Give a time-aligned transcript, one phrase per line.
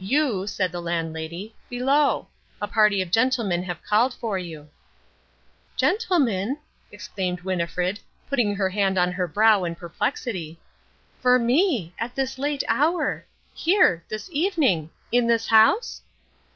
[0.00, 2.26] "You," said the Landlady, "below.
[2.60, 4.68] A party of gentlemen have called for you."
[5.76, 6.58] "Gentlemen,"
[6.90, 10.58] exclaimed Winnifred, putting her hand to her brow in perplexity,
[11.20, 11.94] "for me!
[12.00, 13.24] at this late hour!
[13.54, 14.02] Here!
[14.08, 14.90] This evening!
[15.12, 16.02] In this house?"